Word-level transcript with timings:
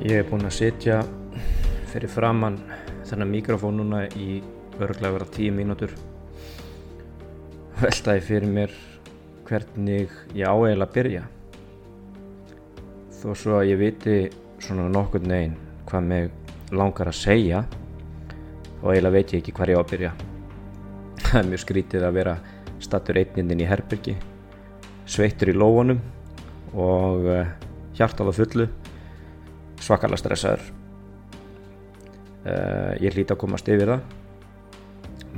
Ég 0.00 0.16
er 0.16 0.24
búinn 0.24 0.48
að 0.48 0.54
sitja 0.56 0.94
fyrir 1.90 2.08
framann 2.08 2.54
þennan 3.04 3.28
mikrofón 3.34 3.76
núna 3.82 4.06
í 4.16 4.38
örglega 4.80 5.12
vera 5.12 5.26
tíu 5.28 5.52
mínútur. 5.52 5.92
Veltaði 7.82 8.22
fyrir 8.24 8.48
mér 8.48 8.72
hvernig 9.44 10.16
ég 10.32 10.48
á 10.48 10.56
eiginlega 10.56 10.88
að 10.88 10.96
byrja. 10.96 11.26
Þó 13.20 13.28
svo 13.36 13.58
að 13.58 13.68
ég 13.74 13.82
viti 13.82 14.16
svona 14.64 14.88
nokkur 14.88 15.28
negin 15.28 15.60
hvað 15.92 16.10
mig 16.14 16.32
langar 16.72 17.12
að 17.12 17.20
segja 17.20 17.62
og 18.80 18.88
eiginlega 18.94 19.16
veit 19.18 19.36
ég 19.36 19.44
ekki 19.44 19.58
hvað 19.60 19.74
ég 19.74 19.76
á 19.76 19.82
að 19.84 19.90
byrja. 19.92 20.16
Það 21.26 21.40
er 21.44 21.50
mjög 21.52 21.66
skrítið 21.68 22.08
að 22.08 22.20
vera 22.22 22.38
stattur 22.80 23.20
einnindin 23.20 23.66
í 23.66 23.68
herbyrgi 23.68 24.16
sveittur 25.04 25.52
í 25.52 25.60
lófunum 25.60 26.00
og 26.72 27.34
hjartað 27.98 28.32
á 28.32 28.38
fullu 28.40 28.72
svakalega 29.90 30.22
stressaður. 30.22 30.62
Uh, 32.40 32.94
ég 33.02 33.14
hlýta 33.16 33.34
að 33.34 33.42
komast 33.42 33.68
yfir 33.68 33.90
það. 33.90 34.16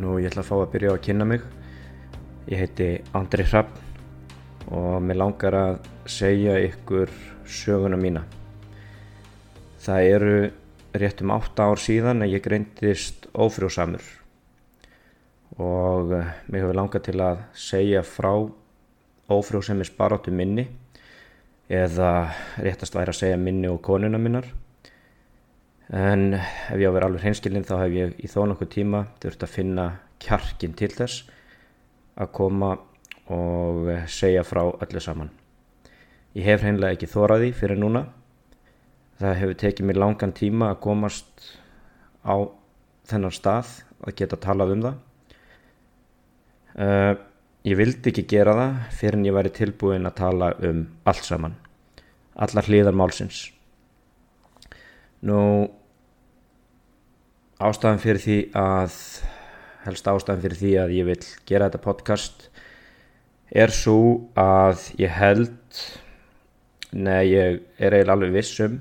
Nú 0.02 0.19
ég 0.20 0.29
ætla 0.29 0.45
að 0.45 0.51
fá 0.51 0.56
að 0.59 0.70
byrja 0.74 0.93
á 0.93 0.95
að 0.95 1.05
kynna 1.06 1.27
mig. 1.29 1.47
Ég 2.51 2.60
heiti 2.60 2.88
Andri 3.16 3.46
Hrapp 3.48 3.79
og 4.73 5.02
mér 5.05 5.20
langar 5.23 5.57
að 5.57 5.88
segja 6.10 6.59
ykkur 6.69 7.10
söguna 7.48 7.98
mína. 8.01 8.24
Það 9.83 10.09
eru 10.12 10.34
rétt 10.93 11.23
um 11.24 11.32
8 11.34 11.65
ár 11.65 11.80
síðan 11.80 12.24
að 12.24 12.37
ég 12.37 12.45
greintist 12.45 13.26
ófrjóðsamur 13.32 14.04
og 15.63 16.13
mér 16.13 16.63
hefur 16.63 16.76
langað 16.76 17.07
til 17.09 17.16
að 17.24 17.41
segja 17.59 18.04
frá 18.07 18.30
ófrjóðsemis 19.32 19.93
baróttu 19.96 20.32
minni 20.32 20.69
eða 21.73 22.10
réttast 22.60 22.96
væri 22.96 23.12
að 23.15 23.18
segja 23.23 23.40
minni 23.40 23.70
og 23.70 23.80
konuna 23.84 24.20
minnar. 24.20 24.48
En 25.92 26.34
ef 26.37 26.76
ég 26.76 26.88
á 26.88 26.90
að 26.90 26.96
vera 26.96 27.09
alveg 27.09 27.24
hreinskilinn 27.24 27.66
þá 27.68 27.74
hef 27.82 27.95
ég 27.96 28.16
í 28.20 28.29
þó 28.30 28.45
nokkuð 28.48 28.73
tíma 28.76 29.04
þurft 29.23 29.46
að 29.46 29.54
finna 29.56 29.87
kjarkin 30.23 30.76
til 30.79 30.90
þess 30.92 31.24
að 32.20 32.32
koma 32.37 32.74
og 33.32 33.88
segja 34.10 34.45
frá 34.45 34.64
öllu 34.68 35.01
saman. 35.01 35.32
Ég 36.37 36.48
hef 36.48 36.64
hreinlega 36.64 36.96
ekki 36.96 37.10
þóraði 37.12 37.52
fyrir 37.56 37.80
núna. 37.80 38.07
Það 39.20 39.38
hefur 39.40 39.59
tekið 39.62 39.88
mér 39.88 40.01
langan 40.01 40.32
tíma 40.36 40.70
að 40.73 40.80
komast 40.84 41.48
á 42.24 42.36
þennan 43.09 43.34
stað 43.34 43.74
að 44.02 44.16
geta 44.20 44.40
talað 44.40 44.74
um 44.76 44.86
það. 44.86 44.96
Uh, 46.73 47.14
ég 47.68 47.79
vildi 47.79 48.10
ekki 48.10 48.24
gera 48.30 48.55
það 48.59 48.79
fyrir 48.99 49.18
en 49.18 49.27
ég 49.29 49.37
væri 49.37 49.52
tilbúin 49.55 50.09
að 50.09 50.18
tala 50.18 50.52
um 50.68 50.87
allt 51.09 51.27
saman. 51.29 51.55
Allar 52.35 52.66
hlýðar 52.66 52.96
málsins. 52.96 53.45
Nú 55.23 55.38
ástæðan 57.63 58.02
fyrir 58.02 58.23
því 58.23 58.38
að 58.59 58.96
helst 59.87 60.09
ástæðan 60.10 60.43
fyrir 60.43 60.59
því 60.59 60.73
að 60.82 60.95
ég 60.96 61.10
vil 61.10 61.19
gera 61.46 61.69
þetta 61.69 61.82
podcast 61.85 62.49
er 63.52 63.73
svo 63.74 63.99
að 64.38 64.87
ég 65.00 65.12
held 65.12 65.82
nei 66.93 67.32
ég 67.32 67.60
er 67.78 67.94
eiginlega 67.94 68.16
alveg 68.16 68.34
vissum 68.37 68.78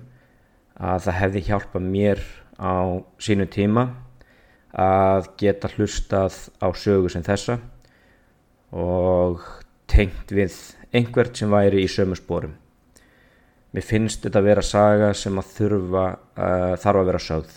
að 0.81 1.05
það 1.07 1.19
hefði 1.19 1.43
hjálpað 1.47 1.89
mér 1.93 2.23
á 2.57 2.75
sínu 3.21 3.47
tíma 3.51 3.85
að 4.71 5.29
geta 5.41 5.69
hlustað 5.75 6.37
á 6.63 6.67
sögu 6.73 7.11
sem 7.11 7.25
þessa 7.25 7.59
og 8.71 9.43
tengt 9.91 10.31
við 10.31 10.55
einhvert 10.95 11.35
sem 11.37 11.51
væri 11.51 11.83
í 11.83 11.91
sömu 11.91 12.15
spórum. 12.19 12.55
Mér 13.71 13.85
finnst 13.87 14.25
þetta 14.25 14.41
að 14.41 14.47
vera 14.49 14.63
saga 14.65 15.11
sem 15.15 15.37
að 15.39 15.51
þurfa 15.55 16.05
uh, 16.11 16.73
þarf 16.79 17.01
að 17.01 17.07
vera 17.07 17.21
sögð. 17.23 17.53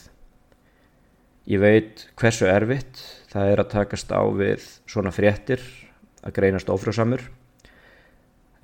Ég 1.51 1.61
veit 1.61 2.05
hversu 2.19 2.47
erfitt 2.49 3.03
það 3.33 3.51
er 3.51 3.63
að 3.63 3.73
takast 3.75 4.15
á 4.15 4.23
við 4.31 4.69
svona 4.91 5.13
fréttir 5.15 5.65
að 6.25 6.37
greinast 6.39 6.71
ófrjóðsamur. 6.71 7.27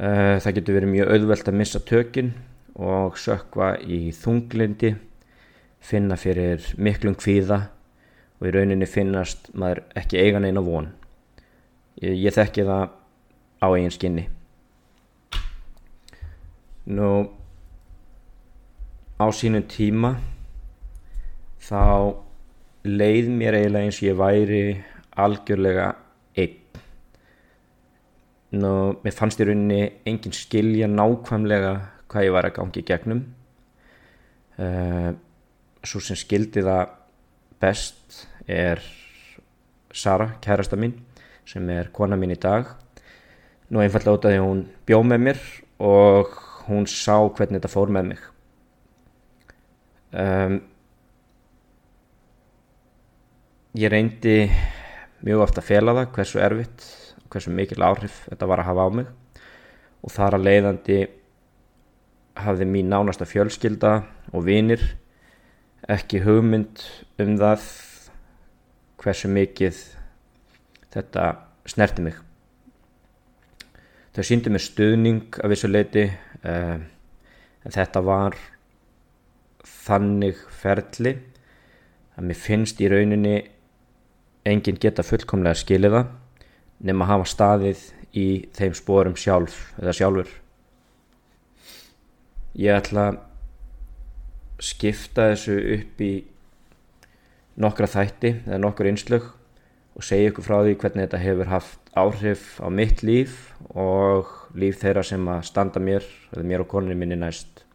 Uh, 0.01 0.39
það 0.41 0.55
getur 0.61 0.79
verið 0.79 0.95
mjög 0.95 1.13
auðvelt 1.17 1.51
að 1.51 1.59
missa 1.61 1.83
tökin 1.83 2.33
og 2.81 3.19
sökva 3.19 3.75
í 3.83 4.15
þunglindi, 4.17 4.95
finna 5.83 6.17
fyrir 6.21 6.65
miklum 6.79 7.19
kvíða 7.19 7.65
og 8.41 8.47
í 8.49 8.55
rauninni 8.55 8.87
finnast 8.89 9.51
maður 9.59 9.83
ekki 9.99 10.23
eigan 10.23 10.47
eina 10.47 10.63
von 10.65 10.89
ég, 12.01 12.17
ég 12.27 12.35
þekki 12.35 12.65
það 12.67 12.89
á 13.61 13.67
eigin 13.69 13.95
skinni. 13.95 14.27
Nú 16.91 17.11
á 19.21 19.27
sínum 19.37 19.67
tíma 19.69 20.15
þá 21.61 22.17
leið 22.89 23.29
mér 23.37 23.59
eiginlega 23.59 23.87
eins 23.87 24.01
og 24.01 24.09
ég 24.09 24.19
væri 24.19 24.63
algjörlega 25.21 25.91
einn. 26.41 26.57
Nú 28.57 28.73
mér 29.05 29.15
fannst 29.15 29.43
í 29.43 29.47
rauninni 29.47 29.83
engin 30.09 30.35
skilja 30.35 30.89
nákvæmlega 30.91 31.75
hvað 32.11 32.27
ég 32.27 32.35
var 32.35 32.49
að 32.49 32.57
gangi 32.57 32.87
gegnum. 32.89 33.21
Uh, 34.61 35.13
svo 35.85 36.01
sem 36.05 36.19
skildi 36.19 36.65
það 36.65 36.97
best 37.61 38.25
er 38.49 38.83
Sara, 39.91 40.27
kærasta 40.39 40.77
mín 40.79 40.93
sem 41.51 41.71
er 41.75 41.91
kona 41.95 42.19
mín 42.19 42.35
í 42.35 42.39
dag. 42.39 42.69
Nú 43.71 43.83
einfallega 43.83 44.17
út 44.17 44.27
af 44.27 44.33
því 44.35 44.39
að 44.39 44.47
hún 44.47 44.65
bjó 44.87 45.01
með 45.07 45.23
mér 45.27 45.41
og 45.83 46.35
hún 46.69 46.87
sá 46.91 47.17
hvernig 47.19 47.59
þetta 47.59 47.73
fór 47.73 47.91
með 47.91 48.11
mig. 48.13 48.25
Um, 50.11 50.57
ég 53.79 53.91
reyndi 53.91 54.37
mjög 55.27 55.45
ofta 55.47 55.63
að 55.63 55.69
fela 55.71 55.95
það 55.99 56.13
hversu 56.17 56.43
erfitt 56.43 56.87
hversu 57.31 57.53
mikil 57.55 57.83
áhrif 57.87 58.25
þetta 58.27 58.49
var 58.51 58.63
að 58.63 58.71
hafa 58.71 58.87
á 58.87 58.89
mig. 59.01 59.11
Og 60.01 60.15
þar 60.15 60.39
að 60.39 60.47
leiðandi 60.49 60.99
hafði 62.41 62.67
mín 62.71 62.91
nánasta 62.91 63.27
fjölskylda 63.29 63.95
og 64.33 64.47
vinir 64.47 64.83
ekki 65.91 66.23
hugmynd 66.25 66.83
um 67.21 67.37
það 67.41 67.67
hversu 69.01 69.31
mikið 69.33 69.81
þetta 70.95 71.27
snerti 71.71 72.05
mig. 72.05 72.17
Þau 74.11 74.25
síndi 74.27 74.51
mér 74.51 74.65
stuðning 74.65 75.39
af 75.39 75.53
þessu 75.53 75.71
leiti 75.71 76.07
uh, 76.11 76.81
en 77.61 77.77
þetta 77.77 78.03
var 78.03 78.37
þannig 79.67 80.41
ferli 80.61 81.15
að 82.17 82.27
mér 82.27 82.39
finnst 82.39 82.81
í 82.83 82.91
rauninni 82.91 83.37
enginn 84.51 84.81
geta 84.81 85.05
fullkomlega 85.07 85.61
skiliða 85.61 86.05
nema 86.85 87.07
að 87.07 87.13
hafa 87.13 87.31
staðið 87.35 87.83
í 88.17 88.27
þeim 88.57 88.77
spórum 88.77 89.17
sjálf 89.21 89.59
eða 89.79 89.95
sjálfur. 89.97 90.31
Ég 92.59 92.75
ætla 92.75 93.11
að 93.13 93.21
skipta 94.61 95.31
þessu 95.31 95.57
upp 95.77 96.01
í 96.03 96.13
nokkra 97.61 97.89
þætti 97.91 98.33
eða 98.43 98.59
nokkur 98.61 98.91
einslög 98.91 99.29
og 100.01 100.07
segja 100.07 100.31
ykkur 100.31 100.47
frá 100.47 100.55
því 100.65 100.77
hvernig 100.81 101.05
þetta 101.05 101.19
hefur 101.21 101.49
haft 101.51 101.91
áhrif 102.01 102.45
á 102.65 102.73
mitt 102.73 103.03
líf 103.05 103.51
og 103.77 104.29
líf 104.57 104.79
þeirra 104.81 105.03
sem 105.05 105.27
að 105.29 105.43
standa 105.45 105.81
mér 105.83 106.07
eða 106.33 106.45
mér 106.49 106.63
og 106.65 106.71
koninni 106.71 106.97
minni 106.97 107.19
næst. 107.21 107.67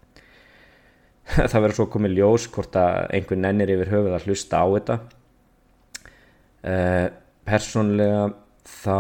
Það 1.52 1.60
verður 1.60 1.78
svo 1.78 1.86
komið 1.94 2.16
ljós 2.18 2.48
hvort 2.56 2.78
að 2.82 3.12
einhvern 3.14 3.46
nennir 3.46 3.74
yfir 3.76 3.92
höfuð 3.94 4.16
að 4.18 4.26
hlusta 4.26 4.58
á 4.58 4.66
þetta. 4.74 4.96
Uh, 6.66 7.08
persónlega 7.46 8.24
þá 8.66 8.98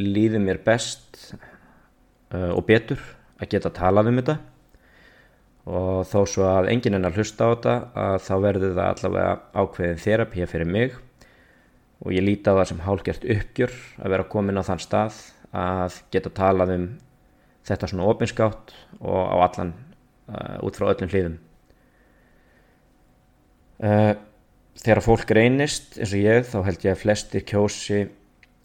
líður 0.00 0.40
mér 0.46 0.60
best 0.64 1.18
uh, 2.32 2.54
og 2.54 2.62
betur 2.70 3.02
að 3.36 3.50
geta 3.52 3.74
talað 3.76 4.08
um 4.08 4.22
þetta. 4.22 4.38
Og 5.68 6.00
þó 6.08 6.22
svo 6.24 6.48
að 6.48 6.70
enginn 6.72 6.96
enn 6.96 7.10
að 7.10 7.20
hlusta 7.20 7.44
á 7.44 7.52
þetta 7.52 7.76
að 8.06 8.16
þá 8.24 8.32
verður 8.46 8.74
það 8.78 8.90
allavega 8.94 9.36
ákveðin 9.52 10.02
þerapíja 10.06 10.48
fyrir 10.48 10.72
mig 10.78 10.96
og 12.04 12.14
ég 12.14 12.24
líti 12.24 12.50
á 12.50 12.58
það 12.58 12.68
sem 12.70 12.84
hálgert 12.86 13.26
uppgjör 13.36 13.74
að 13.98 14.14
vera 14.14 14.28
komin 14.30 14.60
á 14.60 14.68
þann 14.68 14.84
stað 14.84 15.18
að 15.56 15.98
geta 16.14 16.34
talað 16.34 16.74
um 16.76 16.86
þetta 17.68 17.90
svona 17.90 18.08
ofinskátt 18.12 18.72
og 19.00 19.18
á 19.18 19.36
allan 19.48 19.74
uh, 20.28 20.56
út 20.64 20.78
frá 20.78 20.88
öllum 20.92 21.12
hlýðum 21.12 21.36
uh, 23.82 24.14
þegar 24.78 25.04
fólk 25.04 25.32
reynist 25.34 25.98
eins 25.98 26.14
og 26.14 26.22
ég 26.22 26.46
þá 26.46 26.58
held 26.66 26.86
ég 26.86 26.94
að 26.94 27.02
flesti 27.02 27.42
kjósi 27.46 28.04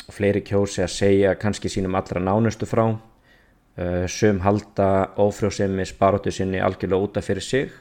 og 0.03 0.13
fleiri 0.17 0.43
kjósi 0.45 0.83
að 0.83 0.93
segja 0.93 1.33
kannski 1.39 1.71
sínum 1.71 1.95
allra 1.97 2.21
nánustu 2.21 2.67
frá. 2.69 2.85
Uh, 3.73 4.05
sum 4.05 4.43
halda 4.43 5.15
ófrjóðsemi 5.17 5.85
sparóttu 5.89 6.29
sinni 6.33 6.61
algjörlega 6.61 7.07
útaf 7.07 7.25
fyrir 7.25 7.45
sig. 7.45 7.71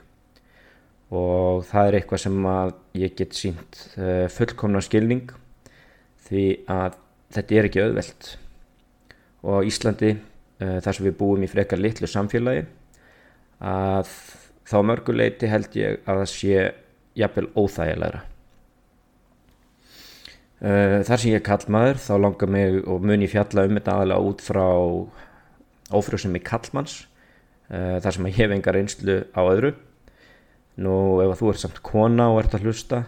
Og 1.12 1.66
það 1.68 1.88
er 1.88 1.98
eitthvað 1.98 2.22
sem 2.22 2.46
að 2.48 2.74
ég 2.96 3.16
get 3.18 3.36
sínt 3.36 3.82
uh, 3.98 4.28
fullkomna 4.32 4.80
skilning 4.84 5.28
því 6.32 6.46
að 6.72 6.98
þetta 7.36 7.56
er 7.58 7.68
ekki 7.68 7.82
auðvelt. 7.84 8.28
Og 9.42 9.68
Íslandi 9.68 10.12
uh, 10.16 10.78
þar 10.84 10.96
sem 10.96 11.08
við 11.08 11.18
búum 11.20 11.44
í 11.44 11.50
frekar 11.50 11.80
litlu 11.80 12.08
samfélagi 12.10 12.66
að 13.62 14.10
þá 14.66 14.76
mörguleiti 14.88 15.50
held 15.50 15.74
ég 15.78 16.02
að 16.06 16.22
það 16.22 16.30
sé 16.32 16.66
jafnvel 17.18 17.48
óþægilegra. 17.58 18.24
Uh, 20.62 21.00
þar 21.02 21.18
sem 21.18 21.32
ég 21.32 21.40
er 21.40 21.46
kallmaður 21.46 22.02
þá 22.02 22.12
langar 22.22 22.52
mig 22.54 22.82
og 22.86 23.02
mun 23.02 23.24
ég 23.24 23.32
fjalla 23.32 23.66
um 23.66 23.78
þetta 23.78 23.96
aðalega 23.96 24.28
út 24.28 24.44
frá 24.46 24.66
ófrjóðsum 25.92 26.38
í 26.38 26.44
kallmanns 26.46 27.00
uh, 27.72 27.98
þar 28.02 28.14
sem 28.14 28.28
ég 28.30 28.38
hef 28.38 28.54
engar 28.54 28.78
einslu 28.78 29.18
á 29.34 29.42
öðru. 29.42 29.74
Nú 30.82 30.94
ef 31.20 31.34
þú 31.40 31.50
ert 31.52 31.64
samt 31.64 31.82
kona 31.84 32.30
og 32.32 32.44
ert 32.44 32.54
að 32.56 32.70
hlusta 32.70 33.02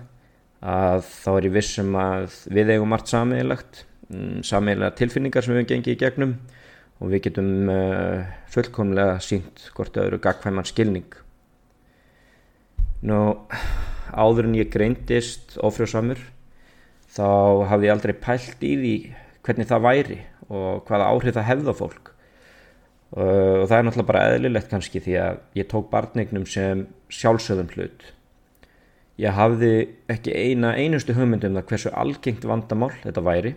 að 0.64 1.02
þá 1.04 1.30
er 1.34 1.46
ég 1.48 1.54
vissum 1.58 1.96
að 2.00 2.36
við 2.56 2.72
eigum 2.72 2.88
margt 2.94 3.10
samiðilegt 3.12 3.82
mm, 4.08 4.44
samiðilega 4.48 4.96
tilfinningar 5.00 5.44
sem 5.44 5.56
við 5.58 5.66
gengið 5.74 5.92
í 5.92 6.00
gegnum 6.00 6.36
og 7.02 7.10
við 7.12 7.26
getum 7.26 7.68
uh, 7.68 8.24
fullkomlega 8.52 9.18
sínt 9.24 9.66
hvort 9.76 9.98
öðru 10.00 10.20
gagkvæman 10.24 10.68
skilning. 10.68 11.10
Nú 13.04 13.18
áður 14.14 14.48
en 14.48 14.56
ég 14.56 14.72
greindist 14.72 15.58
ofrjóðsamur 15.60 16.22
þá 17.12 17.28
hafði 17.68 17.90
ég 17.90 17.94
aldrei 17.94 18.14
pælt 18.16 18.64
í 18.64 18.72
því 18.80 18.96
hvernig 19.44 19.68
það 19.68 19.84
væri 19.84 20.18
og 20.48 20.84
hvaða 20.88 21.10
áhrif 21.12 21.36
það 21.36 21.48
hefða 21.50 21.78
fólk. 21.82 22.12
Uh, 23.14 23.60
og 23.60 23.68
það 23.68 23.76
er 23.76 23.84
náttúrulega 23.86 24.10
bara 24.14 24.26
eðlilegt 24.32 24.72
kannski 24.72 25.04
því 25.04 25.20
að 25.20 25.42
ég 25.60 25.68
tók 25.70 25.92
barnignum 25.92 26.48
sem 26.48 26.86
sjálfsögðum 27.12 27.74
hlut 27.76 28.08
ég 29.20 29.36
hafði 29.36 29.72
ekki 30.10 30.34
eina 30.34 30.74
einustu 30.78 31.14
hugmyndum 31.14 31.56
það 31.58 31.68
hversu 31.70 31.92
algengt 31.94 32.46
vandamál 32.48 32.92
þetta 33.02 33.24
væri. 33.24 33.54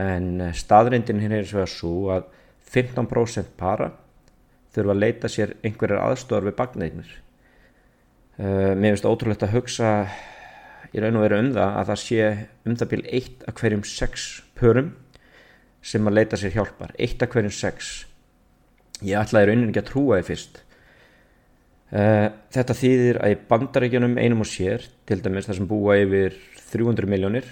En 0.00 0.40
eh, 0.40 0.54
staðrindin 0.56 1.20
hér 1.22 1.40
er 1.40 1.48
svo 1.48 1.64
að 1.64 1.72
svo 1.74 1.94
að 2.14 2.28
15% 2.70 3.56
para 3.58 3.90
þurfa 4.74 4.94
að 4.94 5.02
leita 5.02 5.30
sér 5.30 5.56
einhverjar 5.66 6.04
aðstofar 6.04 6.46
við 6.46 6.56
bagneitnir 6.60 7.08
uh, 8.38 8.44
eh, 8.44 8.74
mér 8.78 8.94
finnst 8.94 9.08
ótrúlegt 9.08 9.42
að 9.42 9.56
hugsa 9.56 9.88
í 10.94 11.02
raun 11.02 11.18
og 11.18 11.24
veru 11.24 11.40
um 11.42 11.50
það 11.56 11.78
að 11.80 11.90
það 11.90 12.00
sé 12.04 12.28
um 12.66 12.76
það 12.78 12.92
bíl 12.92 13.02
eitt 13.18 13.42
af 13.50 13.56
hverjum 13.58 13.82
sex 13.86 14.28
pörum 14.58 14.92
sem 15.82 16.06
að 16.06 16.16
leita 16.18 16.38
sér 16.38 16.54
hjálpar. 16.54 16.92
Eitt 17.00 17.22
af 17.24 17.32
hverjum 17.32 17.54
sex. 17.54 17.90
Ég 19.00 19.16
ætlaði 19.16 19.50
raunin 19.50 19.70
ekki 19.70 19.82
að 19.82 19.90
trúa 19.90 20.18
því 20.20 20.26
fyrst 20.28 20.60
þetta 21.90 22.76
þýðir 22.76 23.18
að 23.18 23.34
í 23.34 23.38
bandaríkjunum 23.50 24.16
einum 24.20 24.44
og 24.44 24.48
sér 24.50 24.84
til 25.08 25.18
dæmis 25.24 25.48
það 25.48 25.58
sem 25.58 25.68
búa 25.70 25.96
yfir 25.98 26.36
300 26.70 27.10
miljónir 27.10 27.48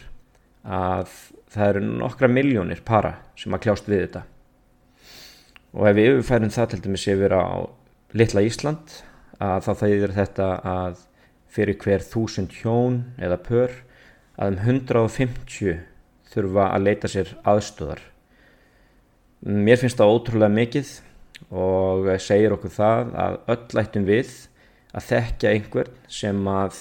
að 0.63 1.11
það 1.51 1.71
eru 1.73 1.83
nokkra 1.89 2.31
miljónir 2.31 2.83
para 2.87 3.17
sem 3.39 3.55
að 3.55 3.65
kljást 3.67 3.89
við 3.91 4.05
þetta. 4.05 4.23
Og 5.75 5.89
ef 5.91 5.97
við 5.99 6.11
yfirfærum 6.13 6.55
það 6.55 6.71
til 6.73 6.81
dæmis 6.87 7.07
yfir 7.11 7.35
á 7.35 7.47
litla 8.19 8.45
Ísland 8.47 8.95
að 9.43 9.67
þá 9.67 9.73
þýðir 9.83 10.15
þetta 10.17 10.49
að 10.77 11.03
fyrir 11.53 11.79
hver 11.83 12.05
þúsund 12.05 12.55
hjón 12.61 13.03
eða 13.19 13.41
pör 13.43 13.75
að 14.39 14.55
um 14.55 14.63
150 14.79 15.83
þurfa 16.31 16.71
að 16.77 16.87
leita 16.87 17.11
sér 17.11 17.35
aðstöðar 17.49 18.03
mér 19.41 19.79
finnst 19.81 19.99
það 19.99 20.15
ótrúlega 20.15 20.55
mikið 20.55 20.91
og 21.49 22.09
segir 22.21 22.55
okkur 22.55 22.73
það 22.75 23.13
að 23.25 23.41
öll 23.55 23.83
ættum 23.83 24.07
við 24.09 24.33
að 24.97 25.09
þekkja 25.09 25.53
einhvern 25.55 25.99
sem 26.11 26.41
að 26.51 26.79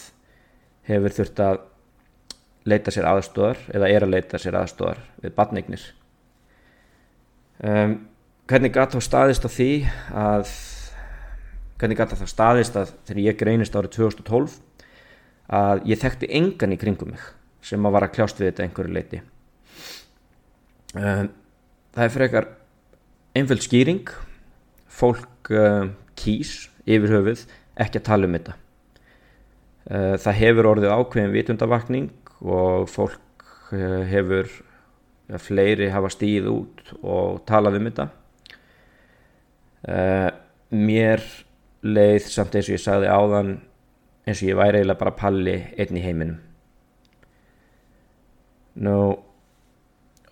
hefur 0.88 1.16
þurft 1.18 1.42
að 1.44 1.60
leita 2.68 2.92
sér 2.92 3.08
aðstóðar 3.10 3.62
eða 3.76 3.90
er 3.92 4.06
að 4.06 4.14
leita 4.16 4.40
sér 4.42 4.58
aðstóðar 4.60 5.02
við 5.24 5.36
badnignir 5.38 5.84
um, 7.64 7.98
hvernig 8.48 8.76
gæti 8.76 8.98
þá 8.98 9.08
staðist 9.08 9.48
á 9.48 9.50
því 9.52 9.72
að 10.16 10.52
hvernig 11.78 12.00
gæti 12.00 12.20
þá 12.20 12.28
staðist 12.32 12.80
að 12.80 12.94
þegar 13.08 13.24
ég 13.24 13.40
greinist 13.40 13.76
árið 13.78 13.98
2012 14.00 14.60
að 15.58 15.84
ég 15.88 16.02
þekkti 16.02 16.32
engan 16.40 16.76
í 16.76 16.80
kringum 16.80 17.14
mig 17.14 17.28
sem 17.64 17.84
að 17.88 17.96
vara 17.96 18.10
að 18.10 18.16
kljást 18.18 18.40
við 18.40 18.50
þetta 18.50 18.66
einhverju 18.68 18.96
leiti 18.96 19.22
um, 20.96 21.30
það 21.96 22.04
er 22.04 22.16
fyrir 22.16 22.28
eitthvað 22.28 22.56
einföld 23.38 23.64
skýring 23.64 24.16
fólk 24.98 25.52
um, 25.54 25.92
kýs 26.18 26.68
yfir 26.88 27.14
höfuð 27.18 27.44
ekki 27.78 28.02
að 28.02 28.08
tala 28.08 28.28
um 28.28 28.38
þetta. 28.38 28.56
Uh, 29.88 30.16
það 30.20 30.40
hefur 30.42 30.70
orðið 30.74 30.96
ákveðin 30.96 31.36
vitundavakning 31.36 32.10
og 32.38 32.90
fólk 32.92 33.46
eh, 33.74 34.04
hefur 34.12 34.46
ja, 34.46 35.40
fleiri 35.42 35.88
hafa 35.90 36.12
stíð 36.14 36.50
út 36.52 36.92
og 37.02 37.40
talað 37.50 37.80
um 37.80 37.88
þetta. 37.90 38.08
Uh, 39.88 40.30
mér 40.70 41.24
leið 41.86 42.28
samt 42.30 42.58
eins 42.58 42.70
og 42.70 42.76
ég 42.76 42.84
sagði 42.84 43.10
áðan 43.10 43.54
eins 44.28 44.42
og 44.42 44.50
ég 44.50 44.60
væri 44.60 44.82
eiginlega 44.82 45.02
bara 45.02 45.16
palli 45.18 45.56
einn 45.80 45.98
í 45.98 46.04
heiminum. 46.04 46.42
Nú 48.78 48.98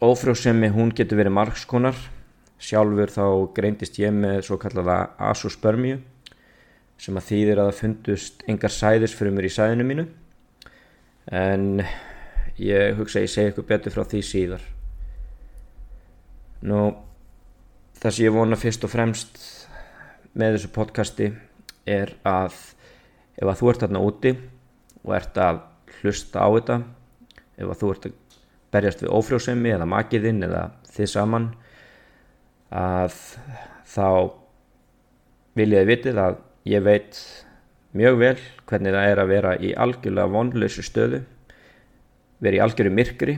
ófrjóðsemi 0.04 0.70
hún 0.76 0.92
getur 0.94 1.22
verið 1.22 1.38
margskonar 1.40 1.98
sjálfur 2.62 3.12
þá 3.12 3.26
greindist 3.56 4.00
ég 4.00 4.14
með 4.16 4.44
svo 4.48 4.58
kallaða 4.62 4.98
asuspermju 5.32 6.00
sem 7.02 7.18
að 7.20 7.28
þýðir 7.30 7.62
að 7.62 7.70
það 7.70 7.80
fundust 7.82 8.46
engar 8.48 8.74
sæðisfrumur 8.74 9.48
í 9.48 9.52
sæðinu 9.52 9.88
mínu. 9.88 10.06
En 11.36 11.84
ég 12.62 12.96
hugsa 13.00 13.20
að 13.20 13.28
ég 13.28 13.34
segi 13.34 13.50
eitthvað 13.50 13.70
betur 13.74 13.96
frá 13.96 14.06
því 14.08 14.22
síðar. 14.24 14.64
Nú 16.66 16.80
það 18.00 18.16
sem 18.16 18.26
ég 18.28 18.36
vona 18.36 18.60
fyrst 18.60 18.88
og 18.88 18.94
fremst 18.94 19.42
með 20.36 20.58
þessu 20.58 20.72
podcasti 20.76 21.32
er 21.86 22.16
að 22.28 22.56
ef 23.36 23.48
að 23.50 23.58
þú 23.60 23.72
ert 23.72 23.84
þarna 23.84 24.04
úti 24.04 24.34
og 25.04 25.16
ert 25.18 25.38
að 25.42 25.62
hlusta 26.00 26.44
á 26.44 26.48
þetta 26.56 26.80
ef 27.56 27.70
að 27.70 27.80
þú 27.82 27.92
ert 27.94 28.08
að 28.08 28.18
berjast 28.76 29.04
við 29.04 29.14
ófrjósemi 29.16 29.72
eða 29.72 29.88
makiðinn 29.88 30.44
eða 30.48 30.64
þið 30.96 31.12
saman 31.12 31.48
að 32.74 33.16
þá 33.86 34.08
vil 35.56 35.72
ég 35.72 35.82
að 35.84 35.92
vitið 35.92 36.22
að 36.22 36.40
ég 36.68 36.84
veit 36.84 37.20
mjög 37.96 38.18
vel 38.20 38.38
hvernig 38.66 38.96
það 38.96 39.12
er 39.12 39.22
að 39.22 39.32
vera 39.32 39.56
í 39.62 39.72
algjörlega 39.86 40.34
vonlausu 40.34 40.84
stöðu 40.84 41.22
vera 42.44 42.60
í 42.60 42.64
algjörðu 42.64 42.94
myrkri 42.96 43.38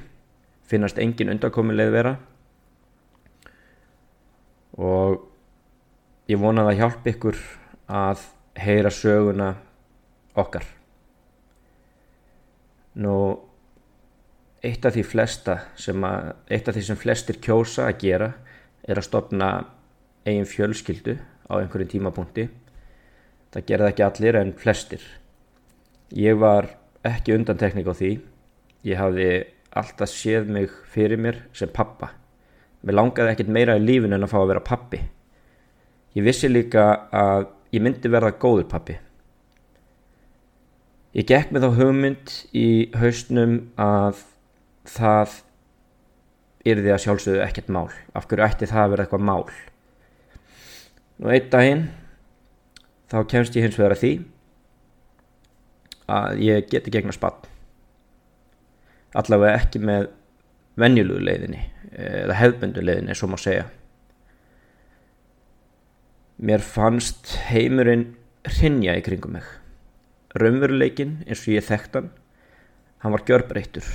finnast 0.68 1.00
engin 1.00 1.32
undankominleið 1.32 1.94
vera. 1.94 2.14
Og 4.78 5.22
ég 6.30 6.40
vona 6.42 6.66
að 6.68 6.82
hjálp 6.82 7.08
ykkur 7.14 7.38
að 7.88 8.26
heyra 8.60 8.92
söguna 8.94 9.54
okkar. 10.38 10.66
Nú 12.98 13.16
eitt 14.66 14.86
af 14.86 14.96
því 14.96 15.06
flesta 15.06 15.60
sem 15.80 16.04
að 16.04 16.34
eitt 16.52 16.68
af 16.68 16.76
því 16.76 16.84
sem 16.90 17.00
flestir 17.00 17.40
kjósa 17.42 17.88
að 17.88 18.00
gera 18.02 18.32
er 18.88 19.00
að 19.00 19.08
stopna 19.08 19.50
eigin 20.28 20.48
fjölskyldu 20.48 21.18
á 21.48 21.54
einhverjum 21.60 21.92
tímapunkti. 21.96 22.48
Það 23.54 23.68
gerði 23.70 23.92
ekki 23.92 24.08
allir 24.08 24.40
en 24.40 24.56
flestir. 24.58 25.04
Ég 26.16 26.40
var 26.40 26.72
ekki 27.08 27.36
undantekning 27.36 27.88
á 27.88 27.94
því. 27.96 28.12
Ég 28.88 29.00
hafði 29.00 29.30
alltaf 29.76 30.12
séð 30.12 30.50
mig 30.52 30.72
fyrir 30.92 31.20
mér 31.22 31.42
sem 31.56 31.72
pappa 31.74 32.12
mér 32.86 32.98
langaði 32.98 33.34
ekkit 33.34 33.52
meira 33.52 33.78
í 33.78 33.84
lífin 33.84 34.16
en 34.16 34.26
að 34.26 34.34
fá 34.34 34.40
að 34.42 34.52
vera 34.54 34.66
pappi 34.66 35.02
ég 36.18 36.26
vissi 36.26 36.50
líka 36.50 36.86
að 37.12 37.50
ég 37.76 37.84
myndi 37.84 38.12
verða 38.12 38.36
góður 38.40 38.70
pappi 38.72 38.98
ég 41.18 41.28
gekk 41.28 41.52
með 41.54 41.68
þá 41.68 41.82
hugmynd 41.82 42.36
í 42.58 42.70
hausnum 42.98 43.58
að 43.82 44.24
það 44.88 45.38
yrði 46.72 46.94
að 46.94 47.04
sjálfsögðu 47.06 47.44
ekkert 47.46 47.70
mál. 47.74 47.88
Af 48.18 48.28
hverju 48.30 48.46
ætti 48.46 48.70
það 48.70 48.84
að 48.84 48.94
vera 48.94 49.06
eitthvað 49.06 49.28
mál? 49.30 49.46
Nú 51.18 51.32
einn 51.34 51.50
daginn 51.54 51.86
þá 53.12 53.18
kemst 53.32 53.56
ég 53.58 53.66
hins 53.66 53.78
vegar 53.80 53.96
að 53.96 54.04
því 54.04 54.12
að 56.18 56.42
ég 56.44 56.68
geti 56.72 56.94
gegna 56.94 57.16
spann. 57.16 57.40
Allavega 59.18 59.62
ekki 59.62 59.82
með 59.82 60.10
venjulegu 60.78 61.24
leiðinni 61.24 61.64
eða 61.98 62.38
hefðböndu 62.38 62.84
leiðinni 62.84 63.16
og 63.16 63.32
má 63.32 63.38
segja. 63.42 63.66
Mér 66.38 66.62
fannst 66.62 67.34
heimurinn 67.50 68.12
hrinja 68.46 68.94
í 69.00 69.04
kringum 69.06 69.40
mig. 69.40 69.48
Raunveruleikin 70.38 71.24
eins 71.26 71.42
og 71.48 71.56
ég 71.56 71.66
þekktan 71.66 72.12
hann 73.02 73.14
var 73.16 73.26
gjörbreyttur 73.26 73.88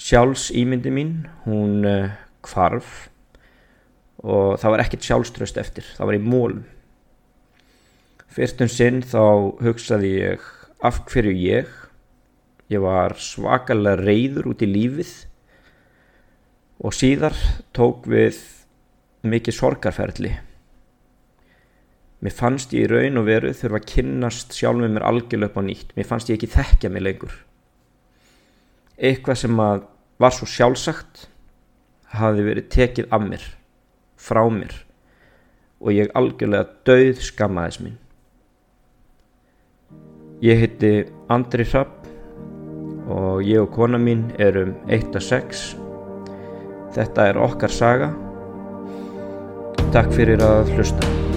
sjálfs 0.00 0.48
ímyndi 0.56 0.92
mín 0.94 1.14
hún 1.44 1.84
kvarf 2.46 2.90
eh, 2.90 3.08
og 4.20 4.60
það 4.60 4.74
var 4.74 4.84
ekkert 4.84 5.06
sjálfströst 5.06 5.60
eftir 5.60 5.86
það 5.96 6.10
var 6.10 6.18
í 6.18 6.24
mólum 6.24 6.64
Fyrstum 8.30 8.68
sinn 8.70 9.00
þá 9.02 9.58
hugsaði 9.58 10.10
ég 10.20 10.42
af 10.86 11.00
hverju 11.10 11.32
ég, 11.34 11.70
ég 12.70 12.82
var 12.84 13.16
svakalega 13.18 13.98
reyður 13.98 14.52
út 14.52 14.62
í 14.62 14.68
lífið 14.70 15.10
og 16.86 16.94
síðar 16.94 17.34
tók 17.74 18.06
við 18.06 18.38
mikið 19.26 19.56
sorgarferðli. 19.58 20.30
mér 22.20 22.36
fannst 22.36 22.70
ég 22.76 22.86
í 22.86 22.92
raun 22.92 23.18
og 23.18 23.26
veru 23.26 23.50
þurfa 23.50 23.80
að 23.80 23.90
kynnast 23.96 24.54
sjálf 24.54 24.78
með 24.78 24.94
mér 24.94 25.08
algjörlega 25.08 25.50
upp 25.50 25.58
á 25.58 25.62
nýtt. 25.66 25.94
Mér 25.96 26.06
fannst 26.06 26.30
ég 26.30 26.38
ekki 26.38 26.54
þekkja 26.54 26.90
mig 26.92 27.02
lengur. 27.02 27.34
Eitthvað 28.94 29.42
sem 29.42 29.62
að 29.64 29.86
var 30.20 30.34
svo 30.36 30.48
sjálfsagt 30.48 31.26
hafi 32.12 32.44
verið 32.44 32.68
tekið 32.74 33.08
af 33.14 33.24
mér 33.24 33.46
frá 34.20 34.42
mér 34.52 34.74
og 35.80 35.94
ég 35.96 36.12
algjörlega 36.18 36.68
döð 36.84 37.22
skammaðis 37.24 37.80
mín. 37.80 37.96
Ég 40.44 40.60
heiti 40.60 40.92
Andri 41.32 41.64
Hrapp 41.64 42.04
og 43.10 43.40
ég 43.44 43.64
og 43.64 43.72
kona 43.72 44.00
mín 44.00 44.28
erum 44.40 44.76
1-6 44.92 45.70
þetta 46.94 47.30
er 47.30 47.40
okkar 47.40 47.72
saga. 47.72 48.12
Takk 49.90 50.12
fyrir 50.14 50.44
að 50.44 50.76
hlusta 50.76 51.29